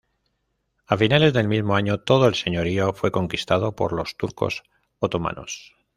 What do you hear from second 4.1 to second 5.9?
turcos otomanos.